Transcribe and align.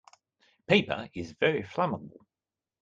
Paper 0.65 1.11
is 1.13 1.33
very 1.33 1.61
flammable. 1.61 2.25